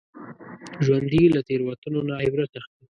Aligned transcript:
ژوندي 0.85 1.23
له 1.35 1.41
تېروتنو 1.47 1.99
نه 2.07 2.13
عبرت 2.23 2.51
اخلي 2.59 2.83